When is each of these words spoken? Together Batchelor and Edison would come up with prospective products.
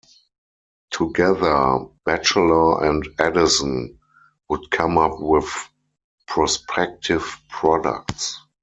Together 0.89 1.77
Batchelor 2.05 2.83
and 2.83 3.07
Edison 3.19 3.99
would 4.49 4.71
come 4.71 4.97
up 4.97 5.11
with 5.19 5.47
prospective 6.25 7.37
products. 7.49 8.35